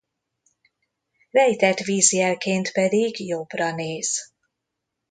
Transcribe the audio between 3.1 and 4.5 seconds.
jobbra néz.